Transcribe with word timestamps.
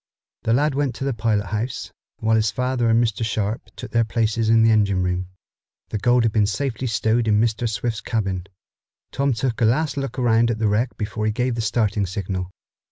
The 0.41 0.53
lad 0.53 0.73
went 0.73 0.95
to 0.95 1.03
the 1.03 1.13
pilot 1.13 1.45
house, 1.49 1.91
while 2.17 2.35
his 2.35 2.49
father 2.49 2.89
and 2.89 3.03
Mr. 3.03 3.23
Sharp 3.23 3.69
took 3.75 3.91
their 3.91 4.03
places 4.03 4.49
in 4.49 4.63
the 4.63 4.71
engine 4.71 5.03
room. 5.03 5.27
The 5.89 5.99
gold 5.99 6.23
had 6.23 6.31
been 6.31 6.47
safely 6.47 6.87
stowed 6.87 7.27
in 7.27 7.39
Mr. 7.39 7.69
Swift's 7.69 8.01
cabin. 8.01 8.47
Tom 9.11 9.31
took 9.31 9.61
a 9.61 9.65
last 9.65 9.97
look 9.97 10.17
at 10.17 10.57
the 10.57 10.67
wreck 10.67 10.97
before 10.97 11.27
he 11.27 11.31
gave 11.31 11.53
the 11.53 11.61
starting 11.61 12.07
signal. 12.07 12.49